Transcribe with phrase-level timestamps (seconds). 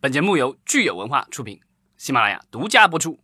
[0.00, 1.58] 本节目由聚友文化出品，
[1.96, 3.18] 喜马拉雅独家播出。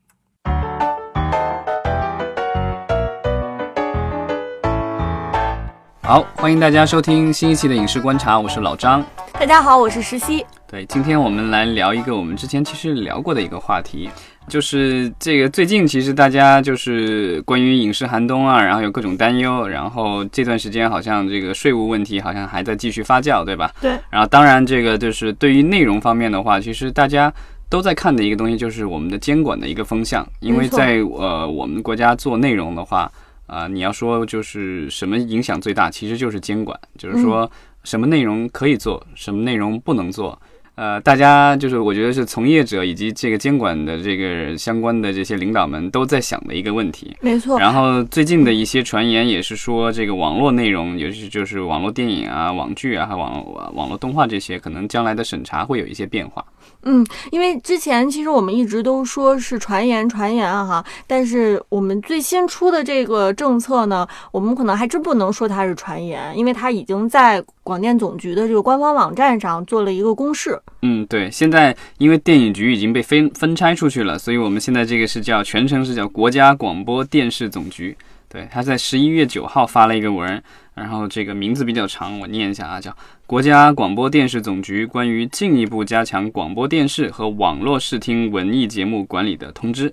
[6.03, 9.07] 好，欢迎大家收听新一期的影视观察，我是老张。
[9.35, 10.45] 大家好，我是石溪。
[10.75, 14.11] 对，今天我们来聊一个我们之前其实聊过的一个话题，
[14.49, 23.73] 就是这个最近其实大家就是关于影视寒冬啊，然后有各种担忧，然后这段时间好像这个税务问题好像还在继续发酵，对吧？
[23.81, 23.93] 对。
[24.11, 27.33] 然后当然这个就是对于内容方面的话，其实大家
[27.69, 33.09] 都在看的一个东西就是我们的监管的一个风向，因为在呃我们国家做内容的话。
[33.47, 37.49] 啊，你要说就是什么影响最大，其实就是监管，就是说
[37.83, 40.37] 什么内容可以做，什么内容不能做。
[40.77, 47.17] 呃，大家就是我觉得是从业者以及这个监管的这个相关的这些领导们都在想的一个问题。
[47.21, 47.59] 没错。
[47.61, 56.45] 然后最近的一些传言也是说，这个网络内容，尤其就是网络电影啊、网剧啊、还网网络动画这些，可能将来的审查会有一些变化。
[56.87, 70.61] 嗯，因为之前其实我们一直都说是传言，传言啊哈，但是我们最新出的这个政策呢，我们可能还真不能说它是传言，因为它已经在广电总局的这个官方网站上做了一个公示。
[70.83, 77.97] 嗯，对，现在因为电影局已经被分分拆出去了，所以我们现在这个是叫全称是叫国家广播电视总局。
[78.35, 80.43] 对，他在十一月九号发了一个文，
[80.75, 82.91] 然后这个名字比较长，我念一下啊，叫
[83.29, 89.89] 《国家广播电视总局关于进一步加强广播电视和网络视听文艺节目管理的通知》。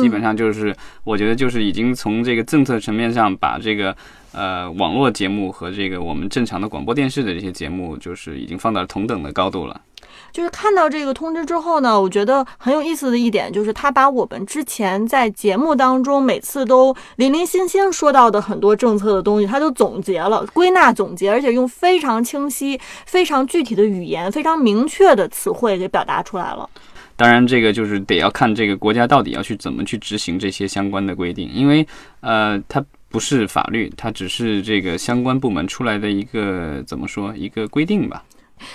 [0.00, 3.94] 基本上就是，我觉得就是已经从这个政策层面上把这个
[4.32, 9.78] 呃网络节目和这个我们正常的广播电视的这些节目，就是已经放到了同等的高度了。
[10.32, 26.68] 就是看到这个通知之后呢，我觉得很有意思的一点就是，他把我们之前在节目当中每次都零零星星说到的很多政策的东西，他都总结了、归纳总结，而且用非常清晰、非常具体的语言、非常明确的词汇给表达出来了。
[27.14, 31.86] 当然，这个就是得要看这个国家到底要去怎么去执行这些相关的规定，因为
[32.20, 38.24] 呃，它不是法律，它只是这个相关部门出来的一个怎么说一个规定吧。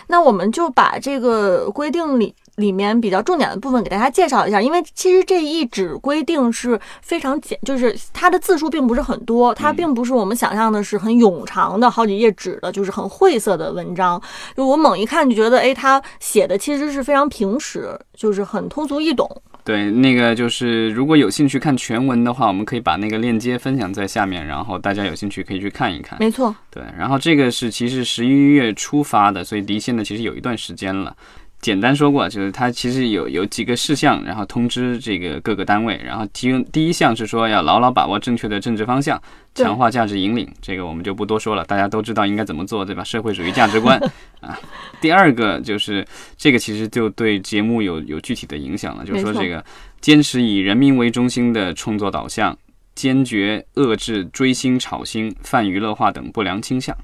[0.08, 14.22] 那我们就把这个规定里里面比较重点的部分给大家介绍一下，因为其实这一纸规定是非常简，就是它的字数并不是很多，它并不是我们想象的是很冗长的好几页纸的，就是很晦涩的文章。
[14.56, 19.30] 就我猛一看就觉得，哎，它写的其实是非常平实，就是很通俗易懂。
[19.68, 26.18] 对，那个就是如果有兴趣看全文的话，我们可以把那个链接分享在下面，然后大家有兴趣可以去看一看。
[26.22, 31.14] 没错，对，然后这个是其实十一月初发的，所以离现在其实有一段时间了。
[31.60, 39.22] 简单说过，就是它其实有有几个事项，然后通知这个各个单位，然后第第一项是说要牢牢把握正确的政治方向，
[39.56, 43.04] 强化价值引领，这个我们就不多说了，大家都知道应该怎么做，对吧？
[43.04, 44.00] 社会主义价值观
[44.40, 44.58] 啊。
[45.02, 46.06] 第二个就是
[46.38, 49.64] 这个其实就对节目有有具体的影响了，就是说这个
[50.00, 52.56] 坚持以人民为中心的创作导向，
[52.94, 56.96] 坚决遏制追星炒星、泛娱乐化等不良倾向。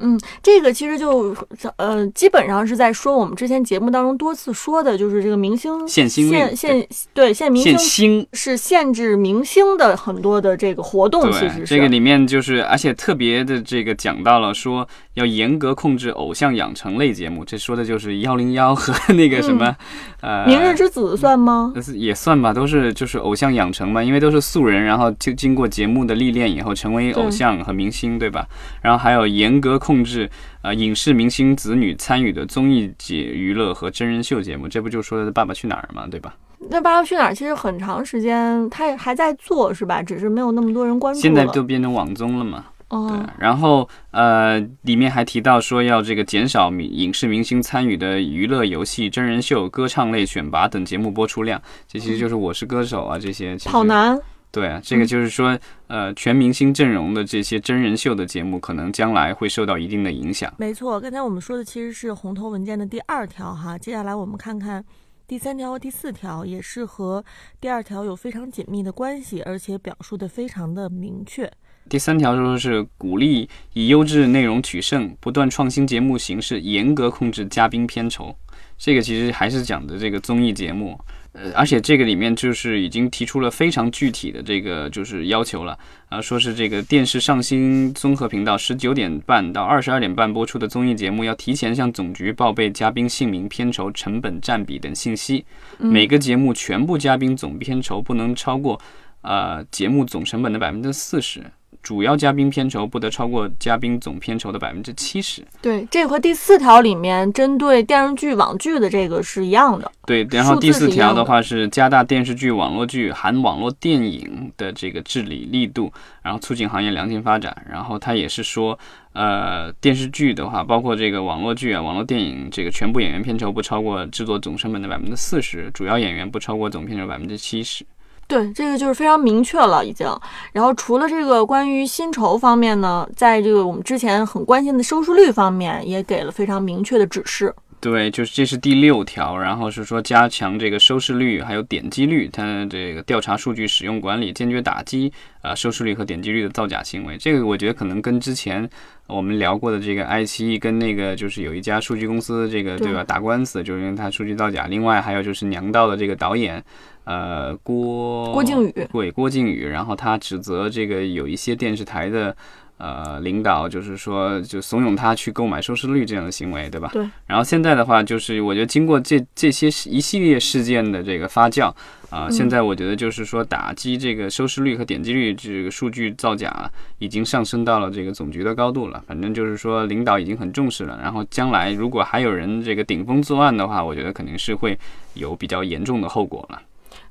[0.00, 1.34] 嗯，这个其实就
[1.76, 14.88] 呃，基本上是在说我们之前节目当中多次说的，就是这个明星限星限限对限明星是限制明星的很多的这个活动，其实是这个里面就是，而且特别的这个讲到了说
[15.20, 19.76] 要严格控制偶像养成类节目，这说的就是幺零幺和 那个什么
[20.20, 21.72] 呃，明日之子算吗？
[21.94, 28.44] 也算吧，都是就是偶像养成嘛，因为都是素人，然后就经过节目的历练以后成为偶像和明星，对吧？
[28.82, 30.00] 然后还有严格控。
[30.00, 30.30] 控制
[30.62, 36.06] 呃影视明星子女参与的综艺节娱乐和真人秀节目，这不就说的《爸爸去哪儿》嘛？
[36.10, 36.34] 对吧？
[36.70, 40.00] 那《爸爸去哪儿》其实很长时间他还在做，是吧？
[40.00, 41.20] 只是没有那么多人关注。
[41.20, 42.64] 现在都变成网综了嘛？
[42.90, 43.08] 哦。
[43.08, 43.32] 对。
[43.38, 53.56] 然后呃，里面还提到说要这个减少影视明星参与的娱乐游戏、真人秀、歌唱类选拔等节目播出量，这其实就是《我是歌手》啊这些。
[53.64, 54.20] 跑男。
[54.52, 55.56] 对啊，这个就是说，
[55.86, 60.52] 呃，全明星阵容的这些真人秀的节目，可能将来会受到一定的影响。
[60.58, 64.84] 没错，刚才我们说的其实是红头文件的第二条哈，接下来我们看看
[65.28, 67.24] 第三条和第四条，也是和
[67.60, 71.48] 第二条有非常紧密的关系，而且表述的非常的明确。
[71.90, 78.34] 第三条说是鼓励以优质内容取胜，不断创新节目形式，严格控制嘉宾片酬。
[78.78, 80.98] 这个其实还是讲的这个综艺节目。
[81.32, 85.78] 呃，而且这个里面就是已经提出了非常具体的这个就是要求了
[86.08, 95.44] 啊，说是这个电视上新综合频道十九点半到二十二点半播出的综艺节目，要提前向总局报备嘉宾姓名、片酬、成本占比等信息。
[95.78, 98.80] 每个节目全部嘉宾总片酬不能超过
[99.22, 101.40] 呃节目总成本的百分之四十。
[101.82, 105.42] 主要嘉宾片酬不得超过嘉宾总片酬的百分之七十。
[105.62, 109.90] 对，这和第四条里面针对电视剧、网剧的这个是一样的。
[110.06, 115.92] 对，然后第四条的话是加大电视剧、网络剧含网络电影的这个治理力度，
[116.22, 117.56] 然后促进行业良性发展。
[117.70, 118.78] 然后它也是说，
[119.12, 127.84] 呃，电视剧的话，包括这个网络剧啊、网络电影，这个全部演员片酬不超过制作总成本的百分之四十，主要演员不超过总片酬百分之七十。
[128.30, 130.06] 对，这个就是非常明确了，已经。
[130.52, 137.52] 然后除了这个关于薪酬方面呢，在这个我们之前很关心的收视率方面，也给了非常明确的指示。
[137.80, 145.10] 对，就是这是第六条，然后是说加强这个收视率还有点击率，它这个调查数据使用管理，坚决打击
[145.40, 147.16] 啊、呃收视率和点击率的造假行为。
[147.16, 148.68] 这个我觉得可能跟之前
[149.06, 154.66] 我们聊过的这个爱奇艺跟那个就是有一家数据公司这个对对吧打官司，就是因为它数据造假。
[154.66, 156.62] 另外还有就是娘道的这个导演
[157.04, 162.36] 呃郭郭靖宇对郭靖宇，然后他指责这个有一些电视台的。
[162.82, 166.88] 呃，领导就是说，就怂恿他去购买收视率这样的行为，对吧？
[166.94, 167.06] 对。
[167.26, 171.66] 然后现在的话，就是我觉得经过这这些一系列事件的这个发酵
[172.08, 176.70] 啊、嗯现在我觉得就是说打击这个收视率和点击率这个数据造假
[177.00, 179.04] 已经上升到了这个总局的高度了。
[179.06, 180.98] 反正就是说领导已经很重视了。
[181.02, 184.78] 然后将来如果还有人这个顶风作案的话，我觉得肯定是会
[185.12, 186.62] 有比较严重的后果了。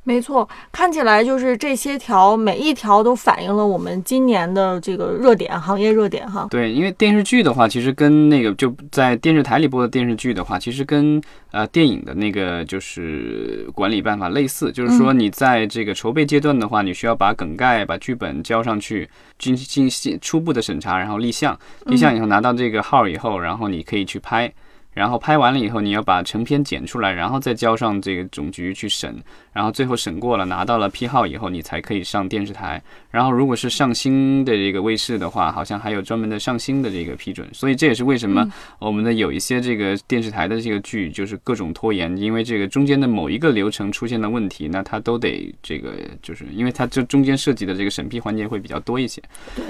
[0.09, 6.47] 没错，看起来就是这些条每一条都反映了我们今年的这个热点，行业热点哈。
[6.49, 11.21] 对，因为电视剧的话，其实跟那个就在电视台里播的电视剧的话，其实跟
[11.51, 19.07] 呃电影的那个就是管理办法类似，就是说你在这个筹备阶段的话，你需要把梗概、把剧本交上去，
[19.37, 21.55] 进进行初步的审查，然后立项，
[21.85, 24.51] 立项以后拿到这个号以后，然后你可以去拍。
[24.99, 29.15] 然后拍完了以后，你要把成片剪出来，然后再交上这个总局去审，
[29.53, 32.83] 然后最后审过了，拿到了批号以后，你才可以上电视台。
[33.11, 38.47] 然后如果是上新的这个卫视的话，好像还有专门的上新的这个批准，所以这也是为什么
[38.77, 49.21] 我们的有一些这个电视台的这个剧就是各种拖延，因为这个中间的某一个流程出现了问题，那它都得这个就是因为它这中间涉及的这个审批环节会比较多一些。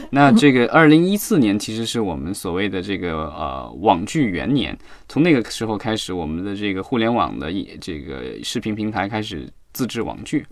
[0.09, 4.77] 那这个二零一四年其实是我们所谓的这个呃网剧元年，
[5.07, 10.45] 从那个时候开始，我们的这个互联网的一这个视频平台开始自制网剧，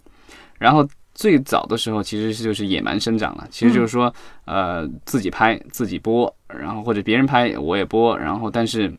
[0.57, 0.87] 然后
[1.17, 4.13] 最早的时候其实是就是野蛮生长了，其实就是说
[4.45, 8.89] 呃自己拍自己播，然后或者别人拍我也播，然后但是。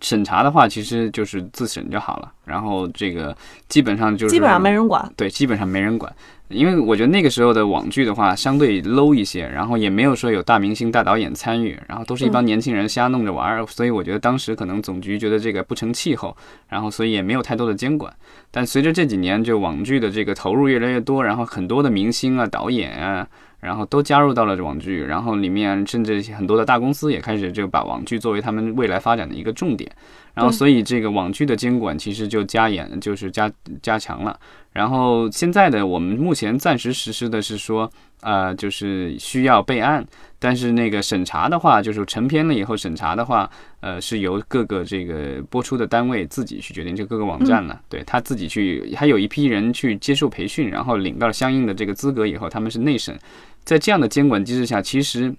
[0.00, 2.32] 审查的话，其实就是自审就好了。
[2.44, 3.36] 然后这个
[3.68, 5.12] 基本上就是基本上没人管。
[5.16, 6.14] 对，基本上没人管，
[6.48, 16.36] 因为我觉得那个时候的网剧的话，相对 low 一些，然后也没有说有大明星、大导演参与，然后都是一帮年轻人瞎弄着玩儿，所以我觉得当时可能总局觉得这个不成气候，
[16.68, 18.12] 然后所以也没有太多的监管。
[18.50, 23.28] 但随着这几年就网剧的这个投入越来越多，然后很多的明星啊、导演啊。
[23.60, 29.90] 然后都加入到了网剧，然后里面甚至很多的大公司也开始就把网剧作为他们未来发展的一个重点，
[30.38, 33.50] 然后所以这个网剧的监管其实就加严，就是加
[33.82, 34.38] 加强了。
[34.72, 37.90] 然后现在的我们目前暂时实施的是说，
[38.20, 40.06] 呃，就是需要备案，
[40.38, 43.50] 但是那个审查的话，就是成片了以后审查的话，
[43.80, 53.18] 呃，是由各个这个播出的单位自己去决定，就各个网站了，对他自己去，还有一批人去接受培训，然后领到相应的这个资格以后，他们是内审，
[53.64, 55.34] 在这样的监管机制下，其实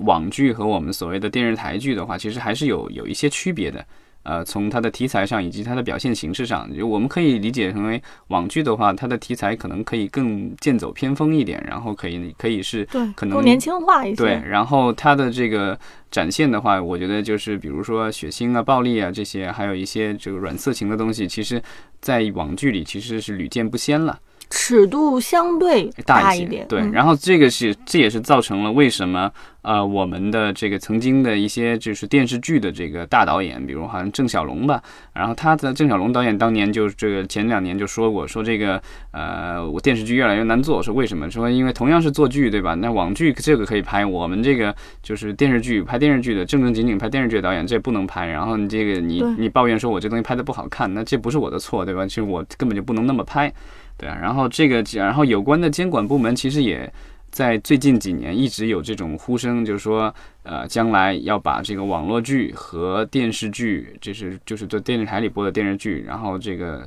[0.00, 3.84] 网剧和我们所谓的电视台剧的话，其实还是有有一些区别的。
[4.22, 14.16] 呃，从它的题材上以及它的表现形式上，就我们可以理解成为网剧的话，它的题材可能可以更剑走偏锋一点，然后可以可以是对，可能更年轻化一些。
[14.16, 15.78] 对，然后它的这个
[16.10, 21.62] 展现的话，我觉得就是比如说血腥啊、暴力啊这些，还有一些这个软色情的东西，其实
[22.00, 24.18] 在网剧里其实是屡见不鲜了。
[24.50, 26.68] 尺度相对大些，一点。
[26.68, 26.80] 对。
[26.82, 29.32] 嗯然后这个是，这也是造成了为什么
[29.62, 34.82] 呃我们的这个曾经的一些就是电视剧的这个大导演，比如好像郑晓龙吧，
[35.14, 41.30] 然后他的郑晓龙导演当年就这个前两年就说过，说这个呃我电视剧越来越难做，说为什么？
[41.30, 42.74] 说因为同样是做剧对吧？
[42.74, 52.04] 那网剧这个可以拍，我们这个就是电视剧拍电视剧的正正经经拍电视剧的导演这不能拍，然后你这个你你抱怨说我这东西拍的不好看，那这不是我的错对吧？
[52.04, 53.52] 其实我根本就不能那么拍。
[53.98, 56.90] 对啊，然后这个，然后有关的监管部门其实也
[57.32, 66.86] 在最近几年一直有这种呼声，就是说，呃，将来要把这个网络剧和电视剧，就是就是在电视台里播的电视剧，然后这个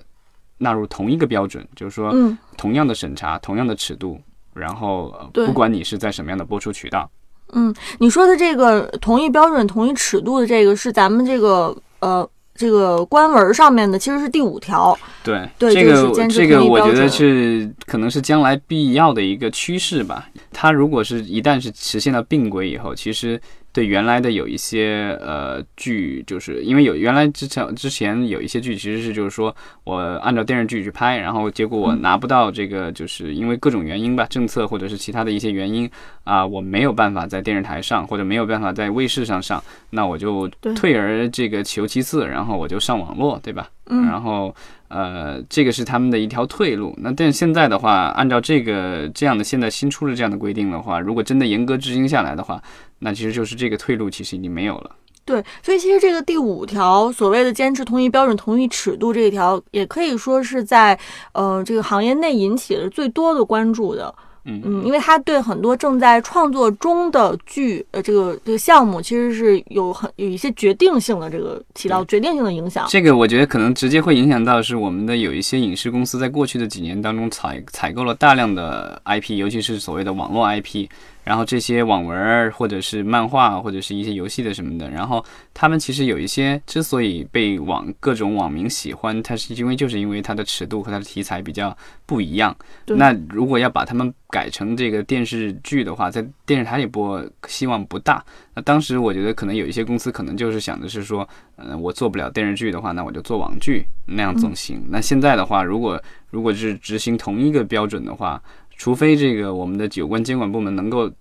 [0.59, 4.21] 纳入同一个标准，就是说嗯，同样的审查、同样的尺度，
[4.53, 7.09] 然后呃不管你是在什么样的播出渠道，
[7.53, 14.97] 嗯，你说的这个同一标准、同一尺度的这个是咱们这个呃这个官文上面的其实是第五条。
[15.23, 20.29] 对，对这个这个我觉得是可能是将来必要的一个趋势吧。
[20.51, 23.39] 它如果是一旦是实现了并轨以后，其实
[23.75, 29.53] 对原来的有一些呃剧，就是因为有原来之前之前有一些剧其实是就是说
[29.83, 35.91] 我按照电视剧去拍，然后结果我嗯拿不到这个，就是因为各种原因吧，政策或者是其他的一些原因
[36.23, 43.67] 啊、我没有办法在电视台上或者没有办法在卫视上上，那我就退而这个求其次，然后我就上网络，对吧？
[43.87, 44.53] 嗯然后
[44.87, 46.93] 呃，这个是他们的一条退路。
[47.01, 52.61] 那但现在的话，按照这个这样的现在新出的这样的规定的话，如果真的严格执行下来的话，
[52.99, 54.91] 那其实就是这个退路其实已经没有了。
[55.25, 60.97] 对，所以其实这个第五条所谓的坚持同一标准、同一尺度这一条，也可以说是在
[61.33, 64.13] 呃这个行业内引起了最多的关注的。
[64.45, 72.85] 嗯嗯，因为它对很多正在创作中的剧，呃，这个这个项目其实是有很有一些决定性的这个起到决定性的影响。
[72.87, 80.87] 这个我觉得可能直接会影响到是我们的有一些影视公司在过去的几年当中采采购了大量的 IP，尤其是所谓的网络 IP，
[81.25, 92.55] 然后这些网文儿或者是漫画或者是一些游戏的什么的，然后他们其实有一些之所以被网各种网民喜欢，它是因为就是因为它的尺度和它的题材比较不一样。
[92.85, 98.23] 那如果要把他们改成这个电视剧的话，在电视台里播希望不大。
[98.53, 101.27] 那当时我觉得可能有一些公司可能就是想的是说，
[101.57, 104.85] 嗯、我做不了电视剧的话，那我就做网剧，那样总行。
[104.89, 108.41] 那现在的话，如果如果是执行同一个标准的话，
[108.77, 111.11] 除非这个我们的有关监管部门能够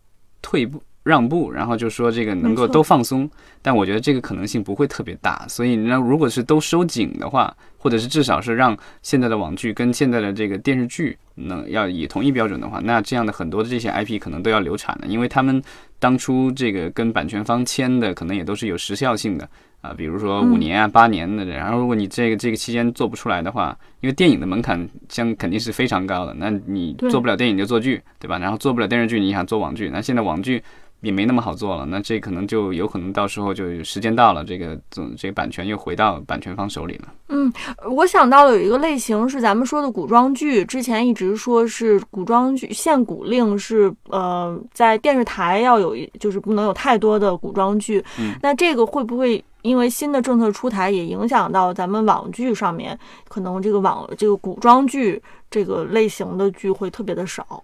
[0.43, 3.29] 退步让步，然后就说这个能够都放松，
[3.61, 5.47] 但我觉得这个可能性不会特别大。
[5.49, 15.63] 所以那如果是都收紧的话，或者是至少是让现在的网剧跟现在的这个电视剧能要以同一标准的话，那这样的很多的这些 IP 可能都要流产了，因为他们
[15.99, 19.47] 当初这个跟版权方签的可能也都是有时效性的
[19.85, 21.45] 啊，比如说五嗯年啊、八年的。
[21.45, 28.39] 然后如果你这个这个期间做不出来的话，因为电影的门槛将肯定是非常高的，那你做不了电影就做剧，对吧？
[28.39, 30.63] 然后做不了电视剧，你想做网剧，那现在网剧。
[31.05, 37.13] 也没那么好做了，那这可能就有可能到时候就时间到了，这个总这个版权又回到版权方手里了。
[37.29, 37.53] 嗯
[37.91, 57.63] 我想到了有一个类型是咱们说的古装剧，之前一直说是古装剧限古令是呃在电视台要有一就是不能有太多的古装剧，嗯那这个会不会因为新的政策出台也影响到咱们网剧上面，可能这个网这个古装剧这个类型的剧会特别的少？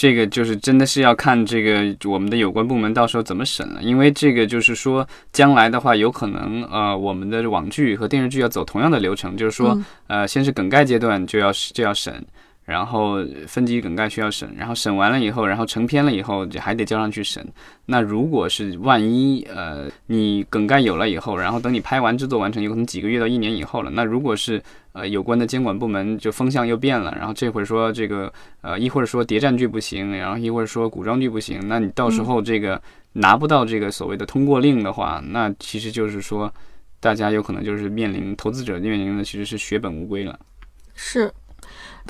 [0.00, 9.84] 这个就是真的是要看这个我们的有关部门到时候怎么审了，因为这个就是说将来的话，有可能呃我们的网剧和电视剧要走同样的流程，就是说嗯。
[10.06, 12.24] 呃先是梗概阶段就要就要审，
[12.70, 13.16] 然后
[13.48, 17.44] 分级梗概需要审，然后审完了以后，然后成片了以后就还得交上去审。
[17.86, 23.90] 那如果是万一呃你梗概有了以后，然后等你拍完制作完成，有可能几个月到一年以后了。
[23.90, 24.62] 那如果是
[24.92, 32.80] 呃有关的监管部门就风向又变了，然后这会儿说这个呃一会儿说谍战剧不行，然后一会儿说古装剧不行，那你到时候这个
[33.14, 36.52] 拿不到这个所谓的通过令的话，那其实就是说
[37.00, 40.38] 大家有可能就是面临投资者面临的其实是血本无归了。
[40.94, 41.32] 是，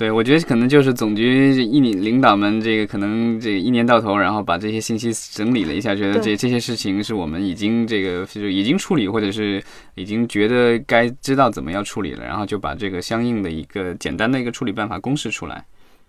[0.00, 9.62] 对，我觉得可能就是总局一领领导们这个可能这个一年到头，然后把这些信息整理了一下，觉得这这些事情是我们已经这个就是已经处理，或者是
[9.96, 15.62] 已经觉得该知道怎么样处理了，然后就把这个相应的一个简单的一个处理办法公示出来。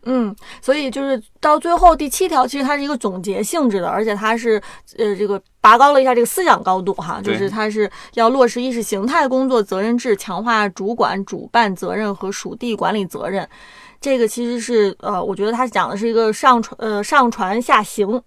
[0.04, 4.62] 嗯，所以就是到最后第七条，其实它是一个总结性质的，而且它是
[4.98, 13.48] 呃这个拔高了一下这个思想高度哈，就是它是要落实意识形态工作责任制，强化主管主办责任和属地管理责任。
[14.00, 18.20] 这个其实是呃，我觉得它讲的是一个上传呃上传下行、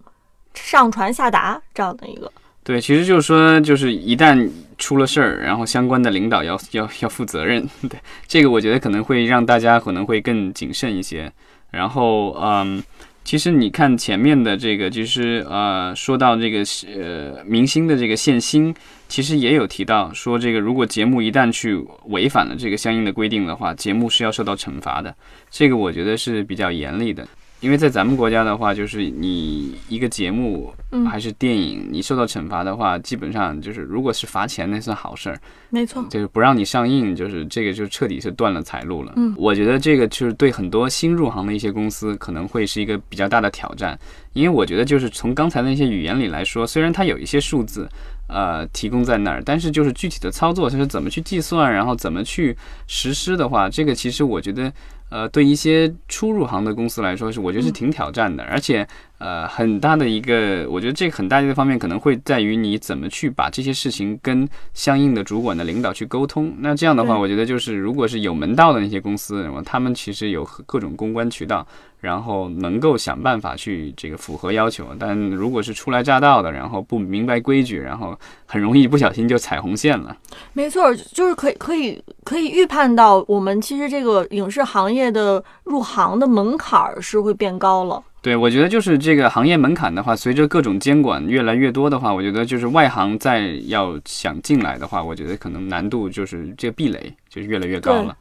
[0.53, 2.31] 上传下达这样的一个。
[2.63, 7.69] 对，其实就是说，就是一旦出了事儿，然后相关的领导要要要负责任。
[7.89, 11.31] 对，这个我觉得可能会让大家可能会更谨慎一些。
[11.75, 12.81] 然后，嗯，
[13.23, 16.63] 其实你看前面的这个，就是呃，说到这个
[16.95, 18.73] 呃明星的这个限薪，
[19.07, 25.13] 其实也有提到说，这个如果节目一旦去违反了这个相应的规定的话，节目是要受到惩罚的。
[25.51, 27.27] 这个我觉得是比较严厉的。
[27.61, 35.35] 因为在咱们国家的话，就是你一个节目嗯还是电影，你受到惩罚的话，基本上就是如果是罚钱，那算好事儿；
[35.69, 39.13] 没错，就是不让你上映，就是这个就彻底是断了财路了。
[39.15, 43.97] 嗯我觉得这个就是对很多新入行的一些公司可能会是一个比较大的挑战，
[44.33, 47.89] 因为我觉得就是从刚才的那些语言里来说，虽然它有一些数字。
[48.27, 52.57] 呃，提供在那儿，但是就是具体的操作，它是怎么去计算，然后怎么去
[52.87, 54.73] 实施的话，这个其实我觉得，
[55.15, 58.85] 呃，对一些初入行的公司来说，是我觉得是挺挑战的，而且。
[59.17, 66.53] 呃，很大的一个，我觉得这个很大一个方面可能会在于你怎么去把这些事情跟相应的主管的领导去沟通。
[66.59, 71.65] 那这样的话，我觉得就是如果是有门道的那些公司，他们其实有各种公关渠道，
[72.01, 74.85] 然后能够想办法去这个符合要求。
[74.99, 80.15] 但如果是初来乍到的，然后不明白规矩，然后很容易不小心就踩红线了。
[80.51, 88.03] 没错，就是可以可以可以预判到，我们其实这个影视行业的入行的门槛是会变高了。
[88.21, 98.17] 对，我觉得就是这个行业门槛的话，随着各种监管越来越多的话，我觉得就是外行再要想进来的话，我觉得可能难度就是这个壁垒就是越来越高了。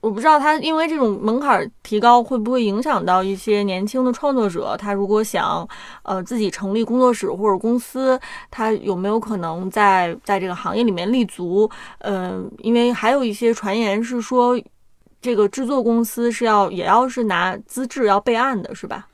[0.00, 4.76] 我不知道他因为这种门槛提高，会不会影响到一些年轻的创作者？
[4.76, 5.68] 他如果想
[6.02, 8.18] 呃自己成立工作室或者公司，
[8.50, 11.70] 他有没有可能在在这个行业里面立足？
[11.98, 14.58] 嗯，因为还有一些传言是说，
[15.22, 19.06] 这个制作公司是要也要是拿资质要备案的，是吧？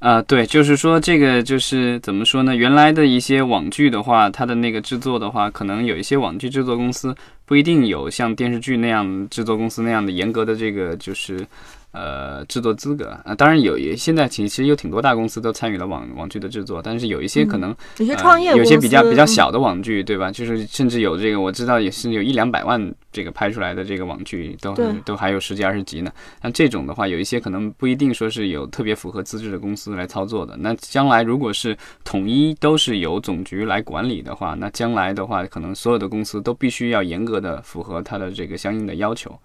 [0.00, 2.54] 啊，对，就是说这个就是怎么说呢？
[2.54, 7.14] 原来的一些网剧的话，它的那个制作的话，可能有一些网剧制作公司
[7.46, 11.46] 不一定有像电视剧那样制作公司那样的严格的这个就是。
[11.92, 20.32] 呃，制作资格啊，当然有，也现在其实有挺多大公司都参与了网网剧的制作，但是有一些可能有些创业，有些比较比较小的网剧，对吧？
[20.32, 26.10] 就是甚至有这个，我知道也是有一两百万这个拍出来的这个网剧，都都还有十几二十集呢。
[26.40, 30.56] 那这种的话，有一些可能不一定说是有特别符合资质的公司来操作的。
[30.56, 39.38] 那将来如果是统一都是由总局来管理的话，那将来的话，可能所有的公司都必须要严格的符合它的这个相应的要求。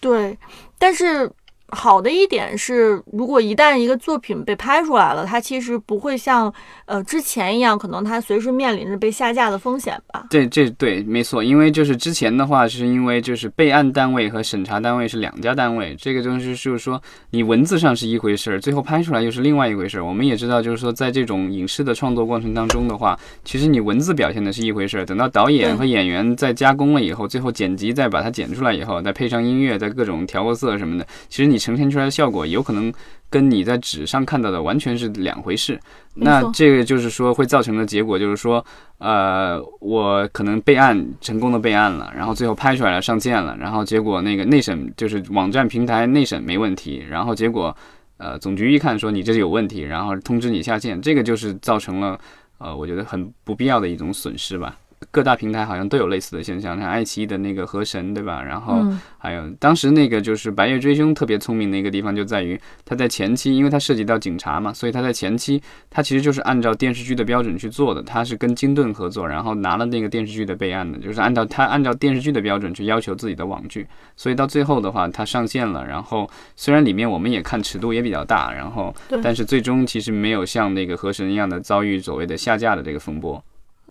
[0.00, 0.38] 对，
[0.78, 1.28] 但是。
[1.70, 6.52] 好的一点是，如果一旦一个作品被拍出来了，它其实不会像
[6.84, 10.26] 呃之前一样，可能它随时面临着被下架的风险吧？
[10.30, 20.04] 对，这对没错，因为就是之前的话，是因为就是备案单位和审查单位是两家单位，这个东西就是说你文字上是一回事儿，最后拍出来又是另外一回事儿。
[20.04, 31.55] 我们也知道，就是说在这种影视的创作过程当中的话，其实你文字表现的是一回事儿，等到导演和演员在加工了以后，最后剪辑再把它剪出来以后，再配上音乐，再各种调个色什么的，其实你。
[31.58, 32.92] 呈现出来的效果有可能
[33.28, 35.78] 跟你在纸上看到的完全是两回事。
[36.14, 38.64] 那这个就是说会造成的结果就是说，
[38.98, 47.76] 呃，我可能备案成功的备案了，然后最后拍出来了上线了，然后结果那个内审就是网站平台内审没问题，然后结果
[48.18, 52.18] 呃总局一看说你这是有问题，然后通知你下线，这个就是造成了
[52.58, 54.76] 呃我觉得很不必要的一种损失吧。
[55.10, 58.42] 各大平台好像都有类似的现象，像爱奇艺的那个河神，对吧？
[58.42, 58.84] 然后
[59.18, 68.02] 还有当时那个就是《白夜追凶》特别聪明的一个地方，就在于它在前期，因为它涉及到警察嘛，所以它在前期，它其实就是按照电视剧的标准去做的。
[68.02, 73.86] 它是跟金盾合作，然后拿了那个电视剧的备案的，就是按照它按照电视剧的标准去要求自己的网剧。
[74.16, 83.42] 所以到最后的话，它上线了，然后虽然里面我们也看尺度也比较大，然后但是最终其实没有像那个河神一样的遭遇所谓的下架的这个风波。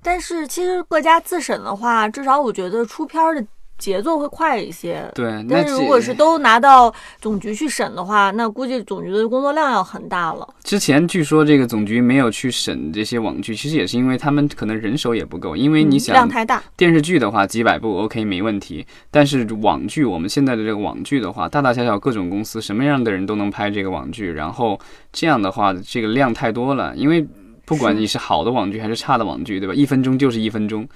[0.05, 3.43] 但是其实各家自审的话，至少我觉得出片的
[3.79, 5.03] 节奏会快一些。
[5.15, 10.47] 对，但是如果是都拿到总局去审的话，那估计总局的工作量要很大了。
[10.63, 15.55] 之前据说这个总局没有去审这些网剧，其实也是因为他们可能人手也不够。
[15.55, 24.79] 因为你想量太大，电视剧的话几百部 OK 没问题，但是网剧我们现在的这个网剧的话，大大小小各种公司什么样的人都能拍这个网剧，然后
[25.11, 27.27] 这样的话这个量太多了，因为。
[27.65, 29.73] 不管你是好的网剧还是差的网剧，对吧？
[29.73, 30.87] 一分钟就是一分钟，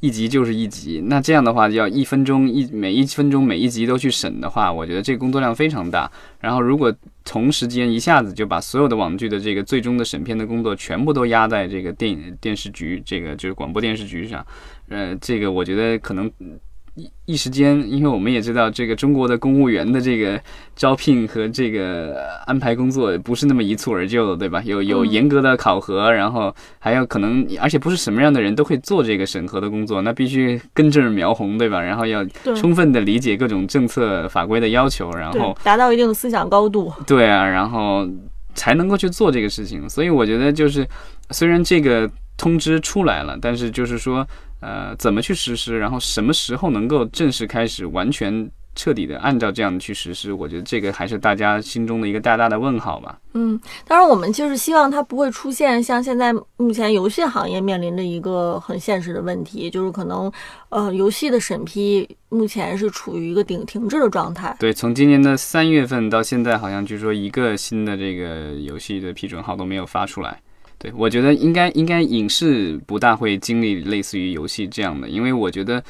[0.00, 1.02] 一集就是一集。
[1.06, 6.10] 那这样的话，要一分钟一每一分钟每一集都去审的话，我觉得这个工作量非常大。
[6.40, 14.46] 然后如果同时间一下子就把所有的网剧的这个最终的审片的工作全部都压在这个电影电视局，这个就是广播电视局上，
[14.88, 16.30] 呃，这个我觉得可能。
[16.98, 20.40] 一一时间，因为我们也知道，这个中国的公务员的这个
[20.74, 24.60] 招聘和这个安排工作不是那么一蹴而就的，对吧？
[24.64, 31.80] 有有严格的考核，然后还要可能，而且不是什么样的人都会做这个审核的工作，那必须根正苗红，对吧？
[31.80, 32.24] 然后要
[32.56, 36.92] 充分的理解各种政策法规的要求，然后达到一定的思想高度。
[37.06, 38.04] 对啊，然后
[38.54, 39.88] 才能够去做这个事情。
[39.88, 40.84] 所以我觉得，就是
[41.30, 44.26] 虽然这个通知出来了，但是就是说。
[44.60, 45.78] 呃，怎么去实施？
[45.78, 50.32] 然后什么时候能够正式开始，完全彻底的按照这样去实施？
[50.32, 53.18] 我觉得这个还是大家心中的一个大大的问号吧。
[53.34, 60.30] 嗯，当然我们就是希望它不会出现像现在目前游戏行业面临的一个很现实的问题，就是可能
[60.70, 64.56] 呃游戏的审批目前是处于一个顶停滞的状态。
[64.58, 70.40] 对，从今年的三月份到现在，好像据说一个新的这个游戏的批准号都没有发出来。
[70.78, 75.82] 对，我觉得应该应该影视不大会经历类似于游戏这样的，因为我觉得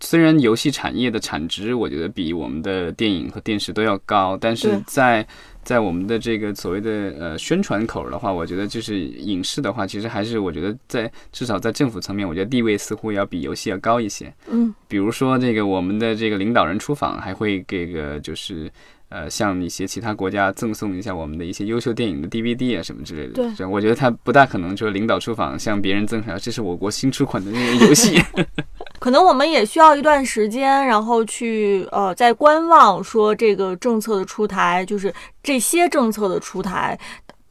[0.00, 5.24] 虽然游戏产业的产值，我觉得比我们的电影和电视都要高，但是在
[5.62, 14.34] 在我们的这个所谓的呃宣传口的话，我觉得就是影视的话，其实还是我觉得在至少在政府层面，我觉得地位似乎要比游戏要高一些。
[14.50, 18.68] 嗯，比如说这个我们的这个领导人出访，还会给个就是。
[19.10, 23.50] 呃，向一些其他国家赠送一下我们的一些优秀电影的 DVD 啊什么之类的。
[23.56, 28.22] 对我觉得他不大可能就是领导出访向别人赠送，这是我国新出款的那个游戏。
[29.00, 36.98] 可能我们也需要一段时间，然后去呃在观望，说这个政策的出台，就是这些政策的出台。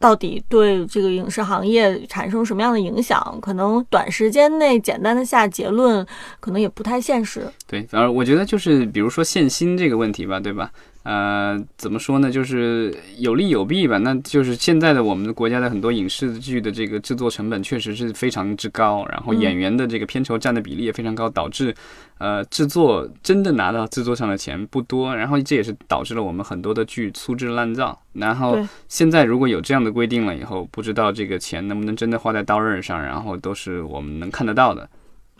[0.00, 3.36] 到底对这个影视行业产生什么样的影响？
[3.42, 6.06] 可能短时间内简单的下结论，
[6.38, 7.42] 可能也不太现实。
[7.66, 10.70] 对，反正我觉得就是比如说限薪这个问题吧，对吧？
[11.08, 12.30] 呃，怎么说呢？
[12.30, 13.96] 就是有利有弊吧。
[13.96, 21.74] 那就是现在的我们的国家的很多影视剧的这个制作成本确实是非常之高，然后演员的这个片酬占的比例也非常高，导致
[22.18, 27.98] 呃制作真的拿到制作上的钱不多，然后这也是导致了我们很多的剧粗制滥造。
[28.12, 34.86] 然后现在如果有这样的规定了以后，不知道这个钱能不能真的花在刀刃上，然后都是我们能看得到的。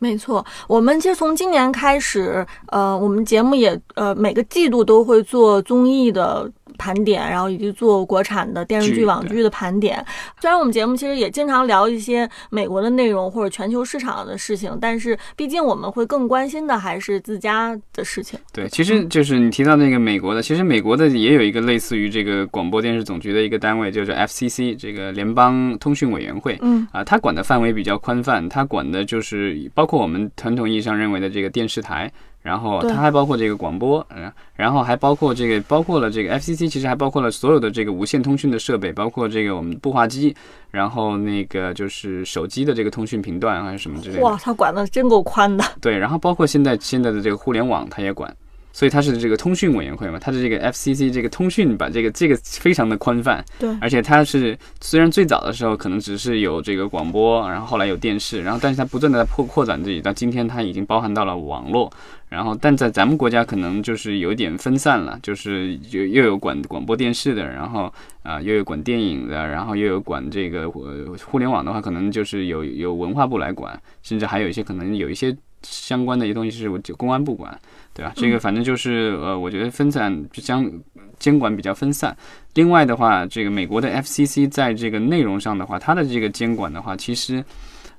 [0.00, 10.02] 没错，我们其实从今年开始，呃，我们节目也呃每个季度都会做综艺的盘点，然后以及做国产的电视剧、网剧的盘点。
[10.40, 18.38] 虽然我们节目其实也经常聊一些美国的内容或者全球市场的事情，但是毕竟我们会更关心的还是自家的事情。
[18.52, 26.56] 对，其实就是你提到那个美国的，其实美国的也有一个类似于这个广播电视总局的一个单位，就是 FCC 这个联邦通讯委员会。
[26.62, 32.10] 嗯啊，它管的范围比较宽泛，它管的就是包括我们传统意义上认为的这个电视台，
[32.48, 40.34] 然后它还包括这个广播，嗯，然后还包括这个包括了这个 FCC，其实还包括了所有的这个无线通讯的设备，包括这个我们步话机，
[40.70, 44.22] 然后那个就是手机的这个通讯频段还是什么之类的。
[44.22, 45.62] 哇，它管的真够宽的。
[45.78, 48.34] 对，然后包括现在现在的这个互联网，它也管，
[48.78, 53.68] 所以它是这个通讯委员会嘛，它的这个 FCC 这个通讯把这个这个非常的宽泛，对。
[53.80, 61.92] 而且它是虽然最早的时候可能只是有这个广播，然后后来有电视，然后但是它不断的在扩扩展自己，到今天它已经包含到了网络，
[62.28, 77.58] 然后但在咱们国家可能就是有点分散了，就是又又有管广播电视的，然后啊、又有管电影的，然后又有管这个呃互联网的话，可能就是有有文化部来管，甚至还有一些可能有一些相关的一些东西是我就公安部管，
[77.94, 78.12] 对吧？
[78.16, 80.70] 这个反正就是呃，我觉得分散就将
[81.18, 82.16] 监管比较分散。
[82.54, 87.44] 另外的话，这个美国的 FCC 在这个内容上的话，它的这个监管的话，其实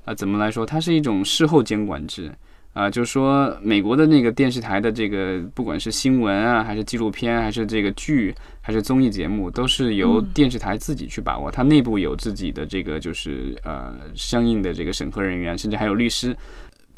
[0.05, 2.31] 呃怎么来说，它是一种事后监管制。
[2.71, 11.51] 啊、就是说，美国的那个电视台的这个，不管是新闻啊，还是纪录片，还是这个剧，还是综艺节目，都是由嗯电视台自己去把握。
[11.51, 16.33] 它内部有自己的这个，就是呃相应的这个审核人员，甚至还有律师，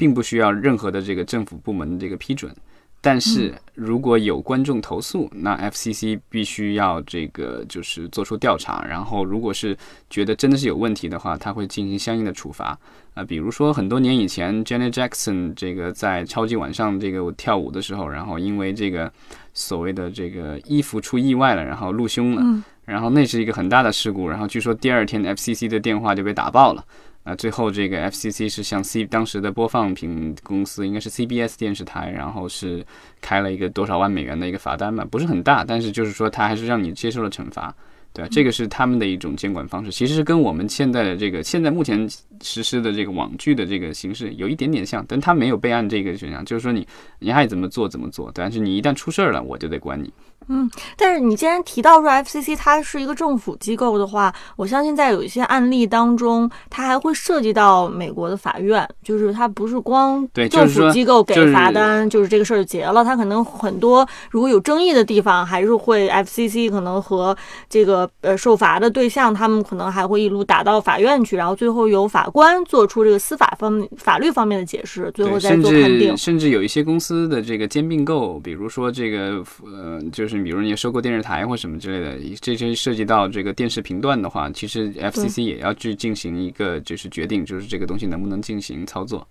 [0.02, 2.52] 并不需要任何的这个政府部门的这个批准。
[3.00, 9.76] 但是如果有观众投诉，那 FCC 必须要这个就是做出调查，然后如果是
[10.10, 12.76] 觉得真的是有问题的话，他会进行相应的处罚。
[13.14, 19.12] 啊，比如说很多年以前，Janet Jackson 这个在超级晚上这个跳舞的时候，然后因为这个
[19.54, 26.84] 所谓的这个衣服出意外了，然后露胸了，嗯然后那是一个很大的事故，然后据说第二天 FCC 的电话就被打爆了。
[27.24, 32.84] 那，最后这个 FCC 是向 C 当时的播放品公司，应该是 CBS 电视台，然后是
[33.20, 37.72] 开了一个多少万美元的一个罚单吧，不是很大，但是就是说他还是让你接受了惩罚，
[38.12, 42.08] 对吧、这个是他们的一种监管方式，其实是跟我们现在的这个现在目前
[42.42, 46.86] 实施的这个网剧的这个形式有一点点像，但它没有备案这个选项，就是说你
[47.18, 50.12] 你爱怎么做怎么做，但是你一旦出事儿了，我就得管你。
[50.48, 67.36] 嗯但是你既然提到说 FCC 它是一个政府机构的话，我相信在有一些案例当中，它还会涉及到美国的法院，就是它不是光政府机构给罚单，就是这个事儿就结了，它可能很多如果有争议的地方，还是会 FCC 可能和
[67.70, 76.16] 这个呃受罚的对象，他们可能还会一路打到法院去，然后最后由法官做出这个司法方面法律方面的解释，最后，再做判定至。
[76.16, 89.26] 甚至有一些公司的这个兼并购，比如说这个呃，就是比如你收购电视台或什么之类的，这些涉及到这个电视频段的话，其实 FCC 也要去进行一个就是决定，就是这个东西能不能进行操作。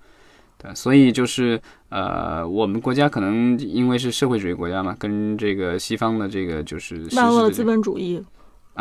[0.58, 8.24] 对，所以就是呃，我们国家可能因为是社会主义国家嘛，跟这个西方的这个就是实万恶的资本主义，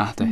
[0.00, 0.26] 啊，对，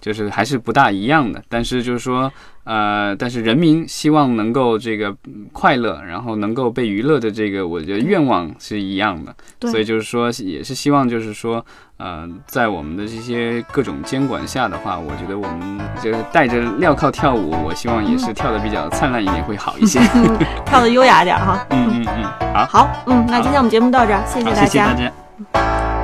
[0.00, 1.42] 就是还是不大一样的。
[1.48, 2.30] 但是就是说，
[2.64, 9.34] 呃，但是人民希望能够这个嗯快乐，然后能够被娱乐的这个，我觉得愿望是一样的。
[9.58, 11.64] 对所以就是说，也是希望就是说，
[11.96, 20.00] 呃，在我们的这些各种监管下的话，我觉得我们就是带着镣铐跳舞，我希望也是跳的比较灿烂一点会好一些。
[20.14, 21.66] 嗯， 跳的优雅点哈。
[21.70, 24.94] 嗯嗯嗯，好，好，嗯，那今天我们节目到这儿，谢谢，大家谢谢大。
[24.94, 26.03] 家。